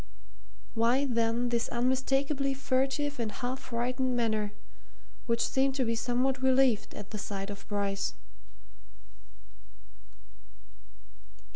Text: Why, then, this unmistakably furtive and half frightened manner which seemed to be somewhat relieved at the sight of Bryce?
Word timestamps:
Why, 0.73 1.05
then, 1.05 1.49
this 1.49 1.69
unmistakably 1.69 2.55
furtive 2.55 3.19
and 3.19 3.31
half 3.31 3.59
frightened 3.59 4.15
manner 4.15 4.51
which 5.27 5.47
seemed 5.47 5.75
to 5.75 5.85
be 5.85 5.93
somewhat 5.93 6.41
relieved 6.41 6.95
at 6.95 7.11
the 7.11 7.19
sight 7.19 7.51
of 7.51 7.67
Bryce? 7.67 8.15